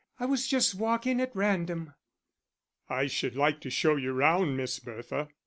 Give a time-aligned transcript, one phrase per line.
[0.19, 1.93] "I was just walking at random."
[2.89, 5.29] "I should like to show you round, Miss Bertha."